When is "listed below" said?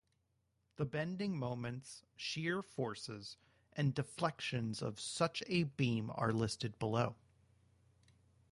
6.33-7.17